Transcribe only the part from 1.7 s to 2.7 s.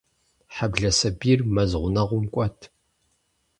гъунэгъум кӀуат.